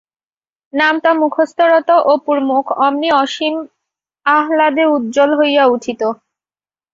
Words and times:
নামতা-মুখস্থ-রত 0.73 1.89
অপুর 2.13 2.37
মুখ 2.47 2.65
অমনি 2.85 3.09
অসীম 3.21 3.55
আহ্বাদে 4.25 4.83
উজ্জ্বল 4.95 5.31
হইয়া 5.39 5.63
উঠিত। 5.67 6.01